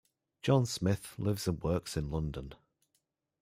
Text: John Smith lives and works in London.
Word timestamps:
John 0.41 0.65
Smith 0.65 1.13
lives 1.19 1.47
and 1.47 1.61
works 1.61 1.95
in 1.95 2.09
London. 2.09 2.55